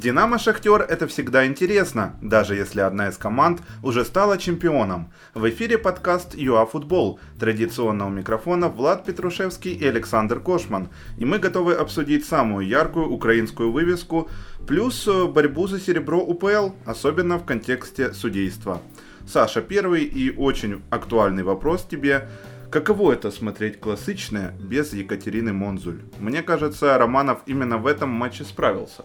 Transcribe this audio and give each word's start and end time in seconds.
Динамо 0.00 0.38
Шахтер 0.38 0.80
это 0.80 1.06
всегда 1.06 1.46
интересно, 1.46 2.16
даже 2.22 2.54
если 2.54 2.80
одна 2.80 3.10
из 3.10 3.18
команд 3.18 3.60
уже 3.82 4.06
стала 4.06 4.38
чемпионом. 4.38 5.12
В 5.34 5.46
эфире 5.50 5.76
подкаст 5.76 6.34
ЮАФутбол. 6.34 7.20
Традиционно 7.38 8.06
у 8.06 8.08
микрофона 8.08 8.68
Влад 8.68 9.04
Петрушевский 9.04 9.74
и 9.74 9.86
Александр 9.86 10.40
Кошман. 10.40 10.88
И 11.18 11.26
мы 11.26 11.38
готовы 11.38 11.74
обсудить 11.74 12.24
самую 12.24 12.66
яркую 12.66 13.10
украинскую 13.10 13.72
вывеску, 13.72 14.30
плюс 14.66 15.06
э, 15.06 15.26
борьбу 15.26 15.66
за 15.66 15.78
серебро 15.78 16.20
УПЛ, 16.20 16.70
особенно 16.86 17.38
в 17.38 17.44
контексте 17.44 18.14
судейства. 18.14 18.80
Саша, 19.26 19.60
первый 19.60 20.04
и 20.04 20.34
очень 20.34 20.82
актуальный 20.88 21.42
вопрос 21.42 21.84
тебе. 21.84 22.26
Каково 22.70 23.12
это 23.12 23.30
смотреть 23.30 23.80
классичное 23.80 24.54
без 24.58 24.94
Екатерины 24.94 25.52
Монзуль? 25.52 26.00
Мне 26.18 26.42
кажется, 26.42 26.96
Романов 26.96 27.42
именно 27.44 27.76
в 27.76 27.86
этом 27.86 28.08
матче 28.08 28.44
справился. 28.44 29.04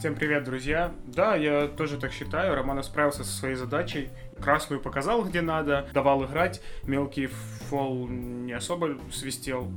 Всем 0.00 0.14
привет, 0.14 0.44
друзья. 0.44 0.94
Да, 1.08 1.36
я 1.36 1.68
тоже 1.68 1.98
так 1.98 2.10
считаю. 2.10 2.54
Романов 2.54 2.86
справился 2.86 3.22
со 3.22 3.36
своей 3.36 3.54
задачей. 3.54 4.08
Красную 4.40 4.80
показал, 4.80 5.22
где 5.22 5.42
надо, 5.42 5.86
давал 5.92 6.24
играть. 6.24 6.62
Мелкий 6.84 7.26
фол 7.26 8.08
не 8.08 8.54
особо 8.54 8.96
свистел. 9.12 9.70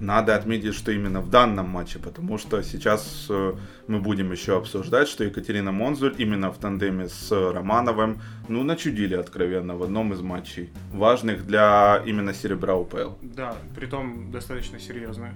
Надо 0.00 0.34
отметить, 0.34 0.72
что 0.74 0.92
именно 0.92 1.20
в 1.20 1.28
данном 1.28 1.68
матче, 1.68 1.98
потому 1.98 2.38
что 2.38 2.62
сейчас 2.62 3.26
э, 3.28 3.52
мы 3.86 4.00
будем 4.00 4.32
еще 4.32 4.56
обсуждать, 4.56 5.08
что 5.08 5.24
Екатерина 5.24 5.72
Монзуль 5.72 6.14
именно 6.16 6.50
в 6.50 6.56
тандеме 6.56 7.10
с 7.10 7.30
Романовым, 7.30 8.22
ну, 8.48 8.62
начудили 8.62 9.14
откровенно 9.14 9.76
в 9.76 9.82
одном 9.82 10.14
из 10.14 10.22
матчей, 10.22 10.70
важных 10.90 11.46
для 11.46 12.02
именно 12.06 12.32
серебра 12.32 12.76
УПЛ. 12.76 13.10
Да, 13.20 13.56
притом 13.74 14.30
достаточно 14.30 14.78
серьезно. 14.78 15.34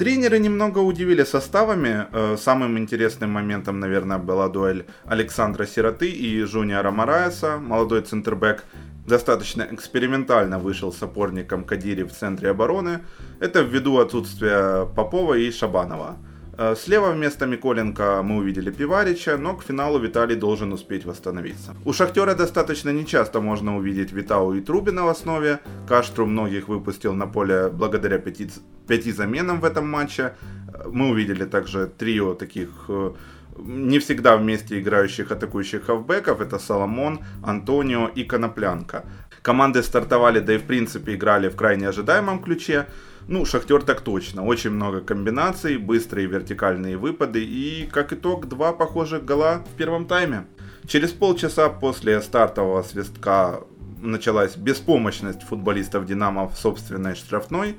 Тренеры 0.00 0.38
немного 0.38 0.78
удивили 0.78 1.24
составами. 1.24 2.06
Э, 2.10 2.36
самым 2.38 2.78
интересным 2.78 3.32
моментом, 3.32 3.80
наверное, 3.80 4.16
была 4.16 4.48
дуэль 4.48 4.86
Александра 5.04 5.66
Сироты 5.66 6.10
и 6.10 6.42
Жуниора 6.44 6.90
Мараеса. 6.90 7.58
Молодой 7.58 8.00
центрбэк 8.00 8.64
достаточно 9.06 9.68
экспериментально 9.70 10.58
вышел 10.58 10.90
с 10.90 11.02
опорником 11.02 11.64
Кадири 11.64 12.04
в 12.04 12.12
центре 12.12 12.48
обороны. 12.48 13.00
Это 13.40 13.60
ввиду 13.60 13.98
отсутствия 13.98 14.86
Попова 14.86 15.34
и 15.34 15.50
Шабанова. 15.50 16.16
Э, 16.62 16.76
слева 16.76 17.10
вместо 17.12 17.46
Миколенко 17.46 18.22
мы 18.22 18.36
увидели 18.36 18.70
Пиварича, 18.70 19.38
но 19.38 19.56
к 19.56 19.62
финалу 19.62 19.98
Виталий 19.98 20.36
должен 20.36 20.72
успеть 20.72 21.06
восстановиться. 21.06 21.74
У 21.86 21.92
Шахтера 21.94 22.34
достаточно 22.34 22.90
нечасто 22.90 23.40
можно 23.40 23.78
увидеть 23.78 24.12
Витау 24.12 24.52
и 24.52 24.60
Трубина 24.60 25.04
в 25.04 25.08
основе. 25.08 25.58
Каштру 25.88 26.26
многих 26.26 26.68
выпустил 26.68 27.14
на 27.14 27.26
поле 27.26 27.70
благодаря 27.70 28.18
пяти, 28.18 28.50
пяти 28.86 29.10
заменам 29.12 29.60
в 29.60 29.64
этом 29.64 29.88
матче. 29.88 30.22
Э, 30.22 30.88
мы 30.92 31.08
увидели 31.08 31.46
также 31.46 31.86
трио 31.86 32.34
таких 32.34 32.68
э, 32.88 33.12
не 33.56 33.98
всегда 33.98 34.36
вместе 34.36 34.80
играющих 34.80 35.32
атакующих 35.32 35.86
хавбеков. 35.86 36.42
Это 36.42 36.58
Соломон, 36.58 37.20
Антонио 37.42 38.08
и 38.08 38.24
Коноплянка. 38.24 39.04
Команды 39.40 39.82
стартовали, 39.82 40.40
да 40.40 40.52
и 40.52 40.58
в 40.58 40.64
принципе 40.64 41.14
играли 41.14 41.48
в 41.48 41.56
крайне 41.56 41.88
ожидаемом 41.88 42.42
ключе. 42.42 42.86
Ну, 43.30 43.44
Шахтер 43.44 43.84
так 43.84 44.00
точно. 44.00 44.44
Очень 44.44 44.70
много 44.70 45.00
комбинаций, 45.00 45.76
быстрые 45.76 46.26
вертикальные 46.26 46.96
выпады 46.96 47.44
и, 47.44 47.86
как 47.86 48.12
итог, 48.12 48.48
два 48.48 48.72
похожих 48.72 49.24
гола 49.24 49.62
в 49.72 49.76
первом 49.76 50.06
тайме. 50.06 50.46
Через 50.88 51.12
полчаса 51.12 51.68
после 51.68 52.20
стартового 52.22 52.82
свистка 52.82 53.60
началась 54.02 54.56
беспомощность 54.56 55.44
футболистов 55.44 56.06
«Динамо» 56.06 56.48
в 56.48 56.58
собственной 56.58 57.14
штрафной, 57.14 57.76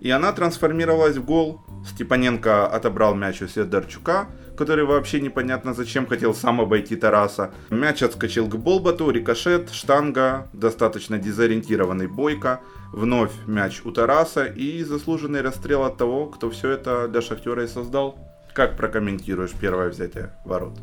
и 0.00 0.08
она 0.08 0.32
трансформировалась 0.32 1.16
в 1.16 1.24
гол. 1.24 1.60
Степаненко 1.84 2.68
отобрал 2.68 3.16
мяч 3.16 3.42
у 3.42 3.48
Сидорчука, 3.48 4.28
который 4.56 4.84
вообще 4.84 5.20
непонятно 5.20 5.74
зачем 5.74 6.06
хотел 6.06 6.34
сам 6.34 6.60
обойти 6.60 6.96
Тараса. 6.96 7.52
Мяч 7.70 8.02
отскочил 8.02 8.48
к 8.48 8.56
Болбату, 8.56 9.10
рикошет, 9.10 9.70
штанга, 9.70 10.48
достаточно 10.52 11.18
дезориентированный 11.18 12.06
Бойко. 12.06 12.60
Вновь 12.92 13.32
мяч 13.46 13.80
у 13.84 13.92
Тараса 13.92 14.44
и 14.44 14.82
заслуженный 14.82 15.40
расстрел 15.40 15.84
от 15.84 15.96
того, 15.96 16.26
кто 16.26 16.50
все 16.50 16.70
это 16.70 17.08
для 17.08 17.22
Шахтера 17.22 17.64
и 17.64 17.66
создал. 17.66 18.18
Как 18.52 18.76
прокомментируешь 18.76 19.52
первое 19.52 19.88
взятие 19.88 20.30
ворот? 20.44 20.78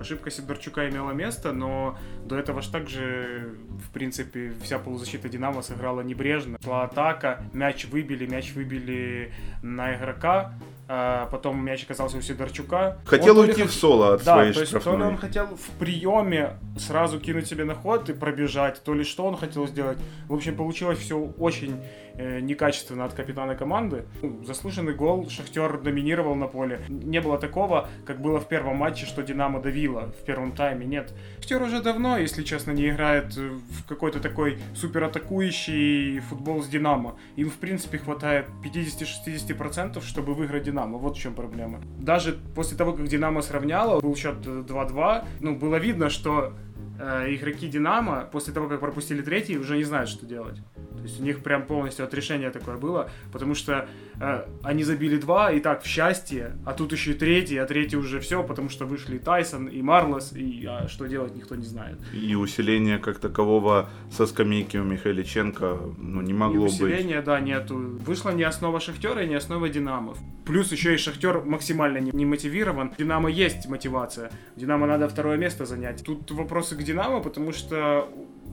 Ошибка 0.00 0.30
Сидорчука 0.30 0.88
имела 0.90 1.12
место, 1.12 1.52
но 1.52 1.96
до 2.26 2.36
этого 2.36 2.60
же 2.60 2.70
также, 2.72 3.54
в 3.86 3.92
принципе, 3.92 4.52
вся 4.62 4.80
полузащита 4.80 5.28
Динамо 5.28 5.62
сыграла 5.62 6.00
небрежно. 6.00 6.58
Шла 6.64 6.82
атака, 6.82 7.44
мяч 7.52 7.84
выбили, 7.86 8.26
мяч 8.26 8.52
выбили 8.54 9.32
на 9.62 9.94
игрока, 9.94 10.54
а 10.86 11.26
потом 11.26 11.64
мяч 11.64 11.84
оказался 11.84 12.18
у 12.18 12.20
Сидорчука. 12.20 12.98
Хотел 13.04 13.38
он 13.38 13.48
уйти 13.48 13.62
в 13.62 13.72
соло 13.72 14.14
от 14.14 14.24
да, 14.24 14.34
своей 14.34 14.52
то 14.52 14.60
есть 14.60 14.70
штрафной. 14.70 14.94
то 14.94 14.98
ли 14.98 15.04
он 15.04 15.16
хотел 15.16 15.46
в 15.46 15.70
приеме 15.78 16.58
сразу 16.78 17.18
кинуть 17.18 17.46
себе 17.46 17.64
на 17.64 17.74
ход 17.74 18.08
и 18.10 18.12
пробежать, 18.12 18.82
то 18.82 18.92
ли 18.92 19.04
что 19.04 19.24
он 19.24 19.36
хотел 19.36 19.66
сделать. 19.66 19.98
В 20.28 20.34
общем, 20.34 20.56
получилось 20.56 20.98
все 20.98 21.18
очень 21.18 21.80
некачественно 22.18 23.04
от 23.04 23.14
капитана 23.14 23.54
команды. 23.54 24.04
Ну, 24.22 24.44
заслуженный 24.44 24.94
гол, 24.94 25.28
Шахтер 25.28 25.78
доминировал 25.78 26.34
на 26.34 26.46
поле. 26.46 26.80
Не 26.88 27.20
было 27.20 27.38
такого, 27.38 27.88
как 28.06 28.20
было 28.20 28.40
в 28.40 28.48
первом 28.48 28.76
матче, 28.76 29.06
что 29.06 29.22
Динамо 29.22 29.60
давило 29.60 30.12
в 30.20 30.24
первом 30.24 30.52
тайме. 30.52 30.86
Нет. 30.86 31.12
Шахтер 31.36 31.62
уже 31.62 31.82
давно, 31.82 32.18
если 32.18 32.42
честно, 32.42 32.72
не 32.72 32.88
играет 32.88 33.34
в 33.34 33.86
какой-то 33.88 34.20
такой 34.20 34.58
суператакующий 34.74 36.20
футбол 36.20 36.62
с 36.62 36.68
Динамо. 36.68 37.16
Им, 37.36 37.50
в 37.50 37.56
принципе, 37.56 37.98
хватает 37.98 38.46
50-60%, 38.64 40.00
чтобы 40.02 40.34
выиграть 40.34 40.64
Динамо. 40.64 40.98
Вот 40.98 41.16
в 41.16 41.20
чем 41.20 41.34
проблема. 41.34 41.80
Даже 41.98 42.38
после 42.54 42.76
того, 42.76 42.92
как 42.92 43.08
Динамо 43.08 43.42
сравняло, 43.42 44.00
был 44.00 44.14
счет 44.16 44.36
2-2, 44.36 45.24
ну, 45.40 45.56
было 45.56 45.76
видно, 45.76 46.10
что 46.10 46.52
э, 46.98 47.34
игроки 47.34 47.68
Динамо 47.68 48.28
после 48.30 48.52
того, 48.52 48.68
как 48.68 48.80
пропустили 48.80 49.22
третий, 49.22 49.58
уже 49.58 49.76
не 49.76 49.84
знают, 49.84 50.08
что 50.08 50.26
делать. 50.26 50.56
То 50.74 51.02
есть 51.02 51.20
у 51.20 51.22
них 51.22 51.42
прям 51.42 51.66
полностью 51.66 52.04
отрешение 52.04 52.50
такое 52.50 52.76
было, 52.76 53.10
потому 53.32 53.54
что 53.54 53.86
э, 54.20 54.46
они 54.62 54.84
забили 54.84 55.18
два, 55.18 55.52
и 55.52 55.60
так 55.60 55.82
в 55.82 55.86
счастье, 55.86 56.56
а 56.64 56.72
тут 56.72 56.92
еще 56.92 57.10
и 57.10 57.14
третий, 57.14 57.58
а 57.58 57.66
третий 57.66 57.96
уже 57.96 58.20
все, 58.20 58.42
потому 58.42 58.70
что 58.70 58.86
вышли 58.86 59.16
и 59.16 59.18
Тайсон, 59.18 59.66
и 59.66 59.82
Марлос, 59.82 60.32
и 60.32 60.64
а 60.66 60.88
что 60.88 61.06
делать 61.06 61.34
никто 61.36 61.56
не 61.56 61.66
знает. 61.66 61.98
И 62.14 62.34
усиления 62.34 62.98
как 62.98 63.18
такового 63.18 63.90
со 64.10 64.26
скамейки 64.26 64.78
у 64.78 64.84
Михайличенко 64.84 65.78
ну, 65.98 66.22
не 66.22 66.32
могло 66.32 66.64
и 66.64 66.68
усиления, 66.68 67.16
быть. 67.16 67.24
да, 67.24 67.40
нету. 67.40 67.76
Вышла 67.76 68.30
не 68.30 68.44
основа 68.44 68.80
Шахтера 68.80 69.22
и 69.22 69.28
не 69.28 69.34
основа 69.34 69.68
Динамо. 69.68 70.14
Плюс 70.46 70.72
еще 70.72 70.94
и 70.94 70.96
Шахтер 70.96 71.42
максимально 71.44 71.98
не, 71.98 72.12
не 72.12 72.26
мотивирован. 72.26 72.92
Динамо 72.98 73.30
есть 73.30 73.66
мотивация. 73.68 74.30
Динамо 74.56 74.86
надо 74.86 75.08
второе 75.08 75.36
место 75.36 75.64
занять. 75.66 76.02
Тут 76.04 76.30
вопросы 76.30 76.76
к 76.76 76.82
Динамо, 76.84 77.20
потому 77.20 77.52
что 77.52 78.08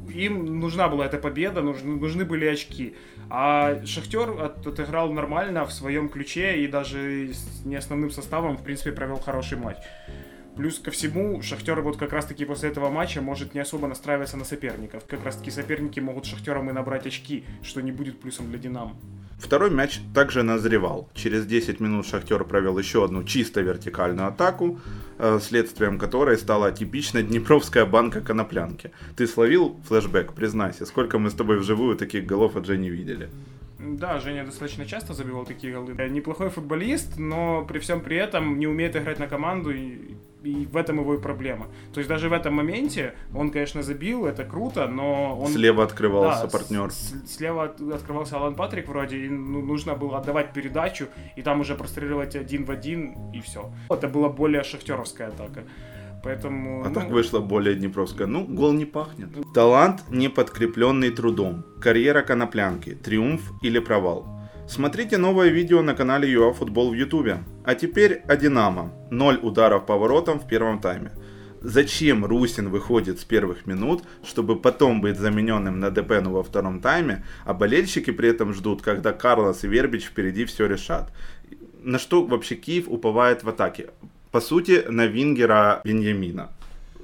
им 0.09 0.59
нужна 0.59 0.87
была 0.87 1.05
эта 1.05 1.17
победа, 1.17 1.61
нужны, 1.61 1.95
нужны 1.95 2.25
были 2.25 2.45
очки. 2.45 2.95
А 3.29 3.85
Шахтер 3.85 4.29
от, 4.41 4.65
отыграл 4.65 5.11
нормально 5.11 5.65
в 5.65 5.71
своем 5.71 6.09
ключе 6.09 6.63
и 6.63 6.67
даже 6.67 7.29
с 7.33 7.65
не 7.65 7.75
основным 7.75 8.11
составом, 8.11 8.57
в 8.57 8.63
принципе, 8.63 8.91
провел 8.91 9.19
хороший 9.19 9.57
матч. 9.57 9.77
Плюс 10.55 10.79
ко 10.79 10.91
всему, 10.91 11.41
Шахтер 11.41 11.81
вот 11.81 11.97
как 11.97 12.11
раз-таки 12.11 12.43
после 12.43 12.69
этого 12.69 12.89
матча 12.89 13.21
может 13.21 13.53
не 13.53 13.61
особо 13.61 13.87
настраиваться 13.87 14.35
на 14.35 14.43
соперников. 14.43 15.05
Как 15.07 15.23
раз-таки 15.23 15.49
соперники 15.49 15.99
могут 15.99 16.25
Шахтером 16.25 16.69
и 16.69 16.73
набрать 16.73 17.07
очки, 17.07 17.45
что 17.63 17.81
не 17.81 17.91
будет 17.91 18.19
плюсом 18.19 18.49
для 18.49 18.59
Динамо. 18.59 18.95
Второй 19.41 19.71
мяч 19.71 19.99
также 20.13 20.43
назревал. 20.43 21.09
Через 21.15 21.47
10 21.47 21.79
минут 21.79 22.05
Шахтер 22.05 22.43
провел 22.43 22.77
еще 22.77 23.03
одну 23.03 23.23
чисто 23.23 23.61
вертикальную 23.61 24.27
атаку, 24.27 24.79
э, 25.17 25.39
следствием 25.41 25.97
которой 25.97 26.37
стала 26.37 26.71
типичная 26.71 27.23
днепровская 27.23 27.85
банка 27.85 28.21
коноплянки. 28.21 28.91
Ты 29.17 29.25
словил 29.25 29.75
флешбэк, 29.87 30.33
признайся, 30.33 30.85
сколько 30.85 31.17
мы 31.17 31.31
с 31.31 31.33
тобой 31.33 31.57
вживую 31.57 31.97
таких 31.97 32.25
голов 32.27 32.55
от 32.55 32.67
Жени 32.67 32.91
видели? 32.91 33.29
Да, 33.79 34.19
Женя 34.19 34.45
достаточно 34.45 34.85
часто 34.85 35.13
забивал 35.13 35.43
такие 35.45 35.73
голы. 35.73 35.95
Неплохой 36.09 36.49
футболист, 36.49 37.17
но 37.17 37.65
при 37.65 37.79
всем 37.79 38.01
при 38.01 38.17
этом 38.17 38.59
не 38.59 38.67
умеет 38.67 38.95
играть 38.95 39.17
на 39.17 39.27
команду 39.27 39.71
и 39.71 40.15
и 40.43 40.65
в 40.65 40.77
этом 40.77 40.99
его 40.99 41.15
и 41.15 41.19
проблема. 41.19 41.67
То 41.93 41.99
есть 41.99 42.09
даже 42.09 42.29
в 42.29 42.33
этом 42.33 42.53
моменте 42.53 43.13
он, 43.33 43.51
конечно, 43.51 43.83
забил, 43.83 44.25
это 44.25 44.43
круто, 44.43 44.87
но 44.87 45.37
он... 45.39 45.51
Слева 45.51 45.83
открывался 45.83 46.43
да, 46.43 46.49
партнер. 46.49 46.91
С, 46.91 47.13
слева 47.27 47.75
открывался 47.93 48.37
Алан 48.37 48.55
Патрик 48.55 48.87
вроде, 48.87 49.17
и 49.17 49.29
ну, 49.29 49.61
нужно 49.61 49.95
было 49.95 50.17
отдавать 50.17 50.53
передачу, 50.53 51.07
и 51.35 51.41
там 51.41 51.59
уже 51.59 51.75
простреливать 51.75 52.35
один 52.35 52.65
в 52.65 52.71
один, 52.71 53.31
и 53.33 53.41
все. 53.41 53.71
Это 53.89 54.07
была 54.07 54.29
более 54.29 54.63
шахтеровская 54.63 55.29
атака. 55.29 55.63
Поэтому, 56.23 56.83
а 56.85 56.89
ну... 56.89 56.93
так 56.93 57.09
вышла 57.09 57.39
более 57.39 57.75
Днепровская. 57.75 58.27
Ну, 58.27 58.45
гол 58.45 58.73
не 58.73 58.85
пахнет. 58.85 59.29
Талант, 59.53 60.03
не 60.09 60.29
подкрепленный 60.29 61.09
трудом. 61.09 61.65
Карьера 61.81 62.21
коноплянки. 62.21 62.93
Триумф 62.93 63.41
или 63.63 63.79
провал. 63.79 64.40
Смотрите 64.67 65.17
новое 65.17 65.49
видео 65.49 65.81
на 65.81 65.93
канале 65.93 66.31
ЮАФутбол 66.31 66.91
в 66.91 66.93
Ютубе. 66.93 67.43
А 67.65 67.75
теперь 67.75 68.21
о 68.27 68.37
Динамо. 68.37 68.93
Ноль 69.09 69.37
ударов 69.41 69.85
по 69.85 69.97
воротам 69.97 70.39
в 70.39 70.47
первом 70.47 70.79
тайме. 70.79 71.11
Зачем 71.61 72.25
Русин 72.25 72.69
выходит 72.69 73.19
с 73.19 73.23
первых 73.23 73.67
минут, 73.67 74.03
чтобы 74.23 74.59
потом 74.59 75.01
быть 75.01 75.19
замененным 75.19 75.79
на 75.79 75.91
Депену 75.91 76.31
во 76.31 76.41
втором 76.41 76.79
тайме, 76.79 77.23
а 77.45 77.53
болельщики 77.53 78.11
при 78.11 78.29
этом 78.29 78.53
ждут, 78.53 78.81
когда 78.81 79.13
Карлос 79.13 79.63
и 79.63 79.67
Вербич 79.67 80.05
впереди 80.05 80.45
все 80.45 80.65
решат? 80.65 81.11
На 81.83 81.99
что 81.99 82.25
вообще 82.25 82.55
Киев 82.55 82.85
уповает 82.87 83.43
в 83.43 83.49
атаке? 83.49 83.89
По 84.31 84.41
сути, 84.41 84.85
на 84.87 85.05
Вингера 85.05 85.81
Беньямина. 85.83 86.49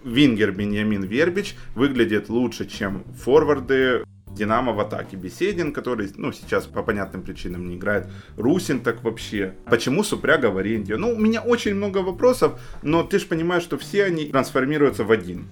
Вингер 0.04 0.52
Беньямин 0.52 1.04
Вербич 1.04 1.56
выглядит 1.76 2.30
лучше, 2.30 2.66
чем 2.66 3.04
форварды 3.22 4.04
Динамо 4.38 4.74
в 4.74 4.80
атаке. 4.80 5.18
Беседин, 5.18 5.74
который, 5.74 6.10
ну, 6.16 6.32
сейчас 6.32 6.66
по 6.66 6.84
понятным 6.84 7.24
причинам 7.24 7.68
не 7.68 7.76
играет. 7.76 8.08
Русин 8.38 8.80
так 8.80 9.04
вообще. 9.04 9.56
Почему 9.66 10.04
Супряга 10.04 10.48
в 10.48 10.58
аренде? 10.58 10.96
Ну, 10.96 11.14
у 11.14 11.18
меня 11.18 11.42
очень 11.42 11.76
много 11.76 11.98
вопросов, 11.98 12.60
но 12.84 13.04
ты 13.04 13.20
же 13.20 13.26
понимаешь, 13.26 13.64
что 13.64 13.78
все 13.78 14.06
они 14.06 14.26
трансформируются 14.26 15.04
в 15.04 15.12
один. 15.12 15.50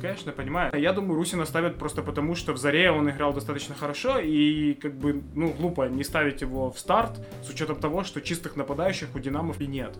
Конечно, 0.00 0.32
понимаю. 0.32 0.72
Я 0.80 0.92
думаю, 0.92 1.16
Русина 1.16 1.44
ставят 1.44 1.76
просто 1.76 2.02
потому, 2.02 2.34
что 2.34 2.52
в 2.52 2.58
Заре 2.58 2.90
он 2.90 3.10
играл 3.10 3.32
достаточно 3.32 3.74
хорошо, 3.74 4.18
и 4.18 4.74
как 4.74 4.94
бы, 4.94 5.22
ну, 5.34 5.52
глупо 5.58 5.88
не 5.88 6.04
ставить 6.04 6.40
его 6.40 6.70
в 6.70 6.78
старт, 6.78 7.18
с 7.42 7.50
учетом 7.50 7.76
того, 7.76 8.04
что 8.04 8.20
чистых 8.20 8.56
нападающих 8.56 9.08
у 9.14 9.18
Динамов 9.18 9.60
и 9.60 9.66
нет. 9.66 9.96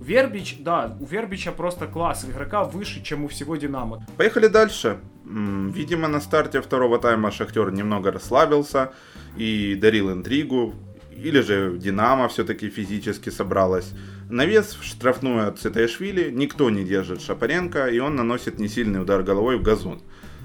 Вербич, 0.00 0.58
да, 0.60 0.96
у 1.00 1.06
Вербича 1.06 1.52
просто 1.52 1.86
класс 1.86 2.24
игрока 2.24 2.64
выше, 2.64 3.02
чем 3.02 3.24
у 3.24 3.28
всего 3.28 3.56
Динамо. 3.56 4.06
Поехали 4.16 4.46
дальше. 4.46 4.98
Видимо, 5.28 6.06
на 6.06 6.20
старте 6.20 6.60
второго 6.60 6.98
тайма 6.98 7.32
Шахтер 7.32 7.72
немного 7.72 8.12
расслабился 8.12 8.92
и 9.36 9.74
дарил 9.74 10.12
интригу. 10.12 10.74
Или 11.10 11.40
же 11.40 11.76
Динамо 11.78 12.28
все-таки 12.28 12.68
физически 12.68 13.30
собралась. 13.30 13.92
Навес 14.30 14.76
в 14.78 14.84
штрафную 14.84 15.48
от 15.48 15.58
Цитаишвили, 15.58 16.30
никто 16.30 16.70
не 16.70 16.84
держит 16.84 17.22
Шапаренко, 17.22 17.86
и 17.86 17.98
он 17.98 18.16
наносит 18.16 18.58
несильный 18.58 19.00
удар 19.00 19.22
головой 19.22 19.56
в 19.58 19.62
газон. 19.62 20.00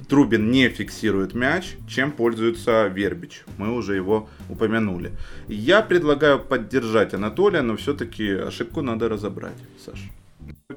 Трубин 0.09 0.49
не 0.49 0.69
фиксирует 0.69 1.35
мяч, 1.35 1.75
чем 1.87 2.11
пользуется 2.11 2.87
Вербич. 2.87 3.43
Мы 3.57 3.73
уже 3.73 3.95
его 3.95 4.29
упомянули. 4.49 5.11
Я 5.47 5.81
предлагаю 5.81 6.39
поддержать 6.39 7.13
Анатолия, 7.13 7.61
но 7.61 7.75
все-таки 7.75 8.29
ошибку 8.31 8.81
надо 8.81 9.09
разобрать, 9.09 9.57
Саша 9.85 10.09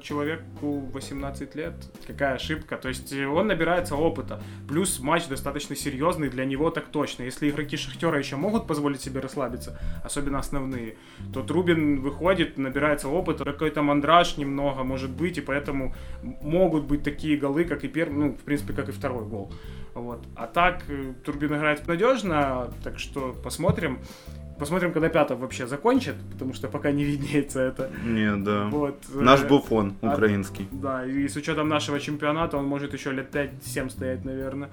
человеку 0.05 0.79
18 0.93 1.55
лет, 1.55 1.73
какая 2.05 2.35
ошибка. 2.35 2.77
То 2.77 2.89
есть 2.89 3.11
э, 3.11 3.25
он 3.25 3.47
набирается 3.47 3.95
опыта. 3.95 4.41
Плюс 4.67 4.99
матч 4.99 5.27
достаточно 5.27 5.75
серьезный 5.75 6.29
для 6.29 6.45
него 6.45 6.69
так 6.69 6.85
точно. 6.85 7.23
Если 7.23 7.49
игроки 7.49 7.75
Шахтера 7.75 8.17
еще 8.17 8.35
могут 8.35 8.67
позволить 8.67 9.01
себе 9.01 9.19
расслабиться, 9.19 9.79
особенно 10.03 10.39
основные, 10.39 10.95
то 11.33 11.41
Трубин 11.43 12.01
выходит, 12.01 12.57
набирается 12.57 13.09
опыта, 13.09 13.43
какой-то 13.43 13.81
мандраж 13.81 14.37
немного 14.37 14.83
может 14.83 15.09
быть, 15.09 15.37
и 15.37 15.41
поэтому 15.41 15.95
могут 16.21 16.85
быть 16.85 17.03
такие 17.03 17.37
голы, 17.37 17.65
как 17.65 17.83
и 17.83 17.87
первый, 17.87 18.15
ну, 18.15 18.33
в 18.33 18.43
принципе, 18.43 18.73
как 18.73 18.89
и 18.89 18.91
второй 18.91 19.25
гол. 19.25 19.51
Вот. 19.95 20.23
А 20.35 20.45
так, 20.45 20.83
э, 20.87 21.13
Трубин 21.23 21.55
играет 21.55 21.87
надежно, 21.87 22.71
так 22.83 22.99
что 22.99 23.33
посмотрим. 23.43 23.99
Посмотрим, 24.57 24.93
когда 24.93 25.09
Пятов 25.09 25.39
вообще 25.39 25.67
закончит, 25.67 26.15
потому 26.31 26.53
что 26.53 26.67
пока 26.69 26.91
не 26.91 27.03
виднеется 27.11 27.59
это. 27.59 27.89
Не, 28.05 28.35
да. 28.37 28.67
Вот. 28.67 29.03
Наш 29.13 29.41
э, 29.41 29.47
буфон 29.47 29.95
а, 30.01 30.13
украинский. 30.13 30.67
А, 30.71 30.75
да, 30.75 31.05
и 31.05 31.27
с 31.27 31.35
учетом 31.35 31.67
нашего 31.67 31.99
чемпионата 31.99 32.57
он 32.57 32.65
может 32.65 32.93
еще 32.93 33.11
лет 33.11 33.35
5-7 33.35 33.89
стоять, 33.89 34.25
наверное. 34.25 34.69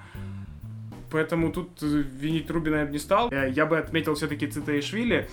Поэтому 1.11 1.51
тут 1.51 1.83
э, 1.83 1.85
винить 1.85 2.49
Рубина 2.49 2.77
я 2.77 2.85
бы 2.85 2.91
не 2.91 2.99
стал. 2.99 3.29
Э, 3.29 3.49
я 3.49 3.65
бы 3.65 3.77
отметил 3.77 4.15
все-таки 4.15 4.47
Цитаишвили. 4.47 5.27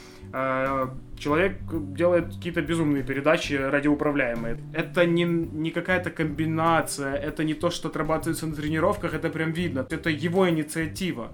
Человек 1.18 1.58
делает 1.94 2.26
какие-то 2.34 2.62
безумные 2.62 3.02
передачи 3.02 3.54
радиоуправляемые. 3.54 4.58
Это 4.72 5.04
не, 5.06 5.24
не 5.24 5.70
какая-то 5.70 6.10
комбинация, 6.10 7.14
это 7.14 7.44
не 7.44 7.54
то, 7.54 7.70
что 7.70 7.88
отрабатывается 7.88 8.46
на 8.46 8.54
тренировках, 8.54 9.14
это 9.14 9.28
прям 9.28 9.52
видно. 9.52 9.86
Это 9.90 10.10
его 10.10 10.48
инициатива. 10.48 11.32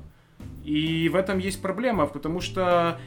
И 0.66 1.08
в 1.08 1.14
этом 1.14 1.38
есть 1.38 1.62
проблема, 1.62 2.06
потому 2.06 2.40
что 2.40 2.98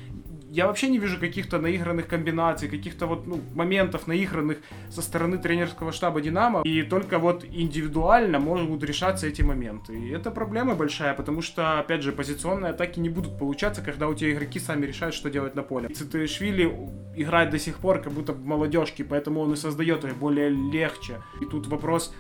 я 0.50 0.66
вообще 0.66 0.90
не 0.90 0.98
вижу 0.98 1.20
каких-то 1.20 1.60
наигранных 1.60 2.08
комбинаций, 2.08 2.70
каких-то 2.70 3.06
вот 3.06 3.28
ну, 3.28 3.40
моментов 3.54 4.08
наигранных 4.08 4.58
со 4.90 5.02
стороны 5.02 5.38
тренерского 5.38 5.92
штаба 5.92 6.22
Динамо. 6.22 6.62
И 6.64 6.84
только 6.84 7.20
вот 7.20 7.44
индивидуально 7.44 8.40
могут 8.40 8.84
решаться 8.84 9.28
эти 9.28 9.42
моменты. 9.42 9.94
И 9.94 10.10
это 10.10 10.32
проблема 10.32 10.74
большая, 10.74 11.14
потому 11.14 11.42
что, 11.42 11.80
опять 11.80 12.02
же, 12.02 12.12
позиционные 12.12 12.72
атаки 12.72 13.00
не 13.00 13.10
будут 13.10 13.38
получаться, 13.38 13.82
когда 13.82 14.08
у 14.08 14.14
тебя 14.14 14.32
игроки 14.32 14.60
сами 14.60 14.86
решают, 14.86 15.14
что 15.14 15.30
делать 15.30 15.56
на 15.56 15.62
поле. 15.62 15.90
Цитаишвили 15.90 16.74
играет 17.16 17.50
до 17.50 17.60
сих 17.60 17.78
пор 17.78 18.02
как 18.02 18.14
будто 18.14 18.34
в 18.34 18.44
молодежке, 18.46 19.04
поэтому 19.04 19.42
он 19.42 19.54
и 19.54 19.56
создает 19.56 20.06
их 20.06 20.16
более 20.16 20.50
легче. 20.50 21.22
И 21.42 21.46
тут 21.46 21.68
вопрос, 21.68 22.14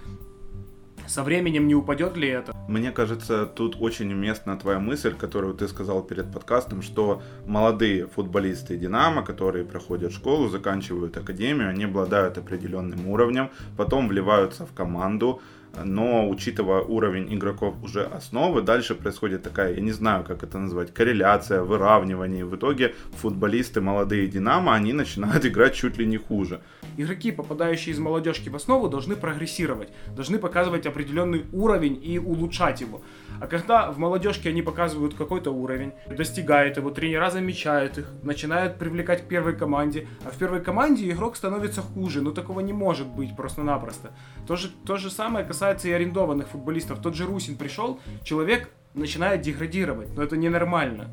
со 1.09 1.23
временем 1.23 1.67
не 1.67 1.75
упадет 1.75 2.15
ли 2.15 2.27
это? 2.27 2.53
Мне 2.67 2.91
кажется, 2.91 3.45
тут 3.45 3.75
очень 3.79 4.13
уместна 4.13 4.55
твоя 4.57 4.79
мысль, 4.79 5.13
которую 5.13 5.55
ты 5.55 5.67
сказал 5.67 6.03
перед 6.03 6.31
подкастом, 6.31 6.81
что 6.81 7.21
молодые 7.45 8.07
футболисты 8.07 8.77
Динамо, 8.77 9.23
которые 9.23 9.65
проходят 9.65 10.13
школу, 10.13 10.49
заканчивают 10.49 11.17
академию, 11.17 11.69
они 11.69 11.85
обладают 11.85 12.37
определенным 12.37 13.07
уровнем, 13.07 13.49
потом 13.75 14.07
вливаются 14.07 14.65
в 14.65 14.73
команду, 14.73 15.41
но 15.85 16.29
учитывая 16.29 16.81
уровень 16.81 17.33
игроков 17.33 17.75
уже 17.83 18.03
основы, 18.03 18.61
дальше 18.61 18.95
происходит 18.95 19.43
такая, 19.43 19.73
я 19.73 19.81
не 19.81 19.91
знаю, 19.91 20.23
как 20.23 20.43
это 20.43 20.57
назвать, 20.57 20.93
корреляция, 20.93 21.63
выравнивание. 21.63 22.45
В 22.45 22.55
итоге 22.55 22.93
футболисты 23.13 23.81
молодые 23.81 24.27
Динамо, 24.27 24.75
они 24.75 24.93
начинают 24.93 25.45
играть 25.49 25.75
чуть 25.75 25.97
ли 25.97 26.05
не 26.05 26.17
хуже. 26.17 26.61
Игроки, 26.97 27.31
попадающие 27.31 27.93
из 27.93 27.99
молодежки 27.99 28.49
в 28.49 28.55
основу, 28.55 28.89
должны 28.89 29.15
прогрессировать, 29.15 29.89
должны 30.15 30.37
показывать 30.37 30.85
определенный 30.85 31.45
уровень 31.53 31.99
и 32.03 32.19
улучшать 32.19 32.81
его. 32.81 33.01
А 33.39 33.47
когда 33.47 33.89
в 33.91 33.97
молодежке 33.97 34.49
они 34.49 34.61
показывают 34.61 35.13
какой-то 35.13 35.51
уровень, 35.51 35.93
достигают 36.09 36.77
его, 36.77 36.89
тренера 36.89 37.29
замечают 37.29 37.97
их, 37.97 38.11
начинают 38.21 38.77
привлекать 38.77 39.23
к 39.23 39.27
первой 39.27 39.55
команде, 39.55 40.07
а 40.25 40.29
в 40.29 40.37
первой 40.37 40.61
команде 40.61 41.09
игрок 41.09 41.37
становится 41.37 41.81
хуже, 41.81 42.21
ну 42.21 42.31
такого 42.31 42.59
не 42.59 42.73
может 42.73 43.07
быть 43.07 43.35
просто-напросто. 43.35 44.11
То 44.45 44.55
же, 44.55 44.69
то 44.85 44.97
же 44.97 45.09
самое 45.09 45.45
касается 45.45 45.68
и 45.85 45.91
арендованных 45.91 46.47
футболистов. 46.47 47.01
Тот 47.01 47.15
же 47.15 47.25
Русин 47.25 47.55
пришел, 47.55 47.99
человек 48.23 48.69
начинает 48.93 49.41
деградировать, 49.41 50.15
но 50.15 50.23
это 50.23 50.37
ненормально 50.37 51.09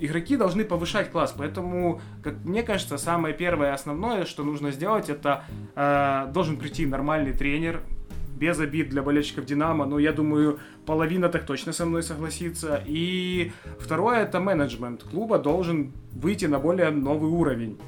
игроки 0.00 0.36
должны 0.36 0.64
повышать 0.64 1.10
класс, 1.10 1.34
поэтому, 1.36 2.00
как 2.22 2.44
мне 2.44 2.62
кажется, 2.62 2.98
самое 2.98 3.34
первое 3.34 3.70
и 3.70 3.74
основное, 3.74 4.24
что 4.24 4.44
нужно 4.44 4.70
сделать, 4.70 5.08
это 5.08 5.44
э, 5.74 6.30
должен 6.32 6.56
прийти 6.56 6.86
нормальный 6.86 7.32
тренер, 7.32 7.80
без 8.36 8.58
обид 8.58 8.88
для 8.88 9.02
болельщиков 9.02 9.46
Динамо, 9.46 9.86
но 9.86 9.98
я 9.98 10.12
думаю, 10.12 10.58
половина 10.86 11.28
так 11.28 11.46
точно 11.46 11.72
со 11.72 11.86
мной 11.86 12.02
согласится. 12.02 12.82
И 12.84 13.52
второе, 13.78 14.22
это 14.22 14.40
менеджмент 14.40 15.04
клуба 15.04 15.38
должен 15.38 15.92
выйти 16.12 16.46
на 16.46 16.58
более 16.58 16.90
новый 16.90 17.30
уровень. 17.30 17.78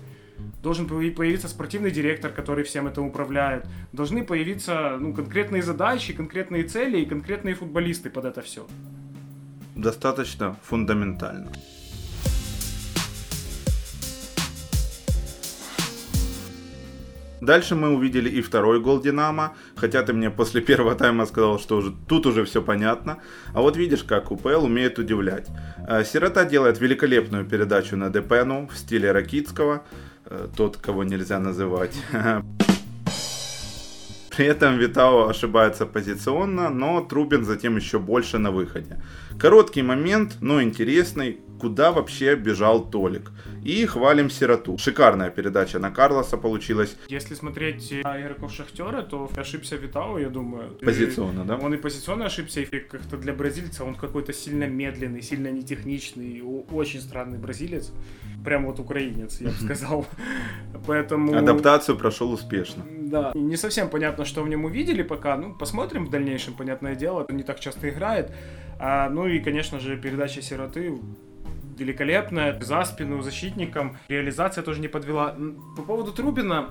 Должен 0.63 0.87
появиться 0.87 1.49
спортивный 1.49 1.91
директор, 1.91 2.31
который 2.31 2.65
всем 2.65 2.87
этим 2.87 3.05
управляет. 3.05 3.67
Должны 3.93 4.25
появиться 4.25 4.97
ну, 5.01 5.13
конкретные 5.13 5.63
задачи, 5.63 6.13
конкретные 6.13 6.65
цели 6.65 7.01
и 7.01 7.07
конкретные 7.07 7.55
футболисты 7.55 8.11
под 8.11 8.25
это 8.25 8.43
все. 8.43 8.67
Достаточно 9.75 10.57
фундаментально. 10.63 11.53
Дальше 17.41 17.75
мы 17.77 17.91
увидели 17.91 18.29
и 18.29 18.41
второй 18.41 18.81
гол 18.81 19.01
Динамо, 19.01 19.53
хотя 19.77 20.03
ты 20.03 20.13
мне 20.13 20.31
после 20.31 20.61
первого 20.61 20.95
тайма 20.95 21.27
сказал, 21.27 21.61
что 21.61 21.77
уже 21.77 21.93
тут 22.09 22.27
уже 22.27 22.45
все 22.45 22.63
понятно. 22.63 23.19
А 23.55 23.61
вот 23.61 23.77
видишь, 23.77 24.03
как 24.03 24.33
УПЛ 24.33 24.65
умеет 24.65 24.99
удивлять. 24.99 25.47
Э, 25.87 26.03
Сирота 26.05 26.45
делает 26.45 26.81
великолепную 26.81 27.45
передачу 27.45 27.97
на 27.97 28.11
Депену 28.11 28.69
в 28.73 28.77
стиле 28.77 29.13
Ракитского, 29.13 29.85
тот, 30.57 30.77
кого 30.77 31.05
нельзя 31.05 31.39
называть. 31.39 31.95
При 34.37 34.45
этом 34.45 34.77
Витао 34.77 35.29
ошибается 35.29 35.87
позиционно, 35.87 36.69
но 36.69 37.01
Трубин 37.01 37.45
затем 37.45 37.77
еще 37.77 37.99
больше 37.99 38.37
на 38.37 38.51
выходе. 38.51 39.01
Короткий 39.39 39.81
момент, 39.81 40.37
но 40.43 40.63
интересный, 40.63 41.41
куда 41.61 41.93
вообще 41.93 42.37
бежал 42.37 42.91
Толик. 42.91 43.33
И 43.65 43.85
хвалим 43.87 44.31
Сироту. 44.31 44.79
Шикарная 44.79 45.31
передача 45.31 45.79
на 45.79 45.91
Карлоса 45.91 46.37
получилась. 46.37 46.97
Если 47.09 47.35
смотреть 47.35 47.93
на 48.05 48.21
игроков 48.21 48.53
Шахтера, 48.53 49.03
то 49.03 49.29
ошибся 49.37 49.77
Витау, 49.77 50.19
я 50.19 50.29
думаю. 50.29 50.71
Позиционно, 50.81 51.45
да? 51.45 51.57
Он 51.57 51.75
и 51.75 51.77
позиционно 51.77 52.27
ошибся, 52.27 52.61
и 52.61 52.67
как-то 52.67 53.17
для 53.17 53.33
бразильца 53.33 53.85
он 53.85 53.95
какой-то 53.95 54.33
сильно 54.33 54.65
медленный, 54.65 55.23
сильно 55.23 55.51
нетехничный, 55.51 56.43
очень 56.71 57.01
странный 57.01 57.39
бразилец. 57.39 57.93
Прям 58.45 58.67
вот 58.67 58.79
украинец, 58.79 59.41
я 59.41 59.49
бы 59.49 59.55
сказал. 59.55 60.07
Поэтому... 60.87 61.37
Адаптацию 61.37 61.99
прошел 61.99 62.31
успешно. 62.33 62.85
Да. 62.89 63.33
Не 63.35 63.57
совсем 63.57 63.89
понятно, 63.89 64.25
что 64.25 64.43
в 64.43 64.49
нем 64.49 64.65
увидели 64.65 65.03
пока. 65.03 65.37
Ну, 65.37 65.55
посмотрим 65.55 66.07
в 66.07 66.11
дальнейшем, 66.11 66.55
понятное 66.55 66.95
дело. 66.95 67.27
Он 67.29 67.37
не 67.37 67.43
так 67.43 67.59
часто 67.59 67.89
играет. 67.89 68.31
А, 68.79 69.09
ну 69.09 69.27
и, 69.27 69.41
конечно 69.41 69.81
же, 69.81 69.97
передача 69.97 70.43
сироты 70.43 70.99
великолепная, 71.77 72.59
за 72.61 72.85
спину 72.85 73.23
защитникам. 73.23 73.99
Реализация 74.09 74.63
тоже 74.63 74.81
не 74.81 74.89
подвела. 74.89 75.37
По 75.77 75.83
поводу 75.83 76.13
Трубина, 76.13 76.69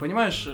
понимаешь, 0.00 0.48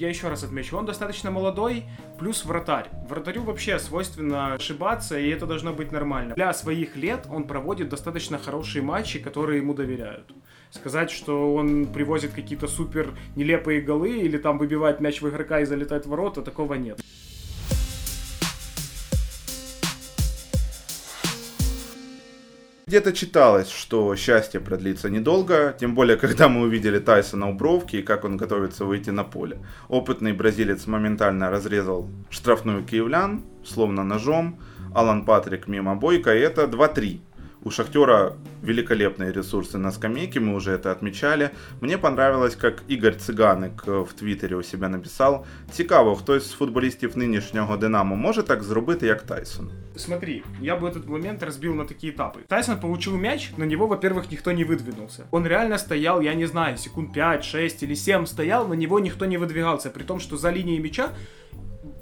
я 0.00 0.08
еще 0.08 0.28
раз 0.28 0.42
отмечу, 0.42 0.78
он 0.78 0.86
достаточно 0.86 1.30
молодой, 1.30 1.84
плюс 2.18 2.46
вратарь. 2.46 2.88
Вратарю 3.06 3.42
вообще 3.42 3.78
свойственно 3.78 4.54
ошибаться, 4.54 5.18
и 5.18 5.28
это 5.28 5.44
должно 5.44 5.74
быть 5.74 5.92
нормально. 5.92 6.34
Для 6.34 6.54
своих 6.54 6.96
лет 6.96 7.26
он 7.28 7.44
проводит 7.44 7.90
достаточно 7.90 8.38
хорошие 8.38 8.82
матчи, 8.82 9.18
которые 9.18 9.58
ему 9.58 9.74
доверяют. 9.74 10.32
Сказать, 10.70 11.10
что 11.10 11.54
он 11.54 11.86
привозит 11.86 12.32
какие-то 12.32 12.66
супер 12.66 13.12
нелепые 13.36 13.82
голы 13.82 14.20
или 14.20 14.38
там 14.38 14.56
выбивает 14.56 15.00
мяч 15.00 15.20
в 15.20 15.28
игрока 15.28 15.60
и 15.60 15.66
залетает 15.66 16.06
в 16.06 16.08
ворота, 16.08 16.40
такого 16.40 16.74
нет. 16.74 17.00
Где-то 22.90 23.12
читалось, 23.12 23.70
что 23.70 24.16
счастье 24.16 24.58
продлится 24.58 25.08
недолго, 25.10 25.76
тем 25.78 25.94
более, 25.94 26.16
когда 26.16 26.48
мы 26.48 26.62
увидели 26.62 26.98
Тайсона 26.98 27.48
у 27.48 27.52
бровки 27.54 27.94
и 27.94 28.02
как 28.02 28.24
он 28.24 28.36
готовится 28.36 28.84
выйти 28.84 29.10
на 29.10 29.22
поле. 29.22 29.58
Опытный 29.86 30.32
бразилец 30.32 30.88
моментально 30.88 31.50
разрезал 31.50 32.08
штрафную 32.30 32.82
киевлян, 32.84 33.44
словно 33.64 34.02
ножом, 34.02 34.58
Алан 34.92 35.24
Патрик 35.24 35.68
мимо 35.68 35.94
бойка, 35.94 36.34
и 36.34 36.40
это 36.40 36.64
2-3 36.64 37.20
у 37.65 37.71
Шахтера 37.71 38.33
великолепные 38.61 39.31
ресурсы 39.31 39.77
на 39.77 39.91
скамейке, 39.91 40.39
мы 40.39 40.53
уже 40.53 40.71
это 40.71 40.91
отмечали. 40.91 41.49
Мне 41.81 41.97
понравилось, 41.97 42.55
как 42.55 42.83
Игорь 42.87 43.15
Цыганик 43.15 44.03
в 44.03 44.13
Твіттері 44.13 44.55
у 44.55 44.63
себя 44.63 44.89
написал. 44.89 45.45
Цікаво, 45.71 46.15
хтось 46.15 46.49
з 46.49 46.51
футболістів 46.51 47.17
нинішнього 47.17 47.77
Динамо 47.77 48.15
може 48.15 48.43
так 48.43 48.63
зробити, 48.63 49.07
як 49.07 49.21
Тайсон. 49.21 49.69
Смотри, 49.95 50.43
я 50.61 50.75
бы 50.75 50.89
этот 50.89 51.07
момент 51.07 51.43
разбил 51.43 51.73
на 51.73 51.85
такие 51.85 52.13
этапы. 52.13 52.39
Тайсон 52.47 52.79
получил 52.79 53.15
мяч, 53.15 53.51
на 53.57 53.65
него, 53.65 53.87
во-первых, 53.87 54.29
никто 54.31 54.51
не 54.51 54.65
выдвинулся. 54.65 55.23
Он 55.31 55.47
реально 55.47 55.77
стоял, 55.77 56.21
я 56.21 56.35
не 56.35 56.47
знаю, 56.47 56.77
секунд 56.77 57.13
5, 57.13 57.43
6 57.43 57.83
или 57.83 57.95
7 57.95 58.25
стоял, 58.25 58.67
на 58.67 58.73
него 58.73 58.99
никто 58.99 59.25
не 59.25 59.37
выдвигался, 59.37 59.89
при 59.89 60.03
том, 60.03 60.19
что 60.19 60.37
за 60.37 60.51
линией 60.51 60.79
мяча 60.79 61.09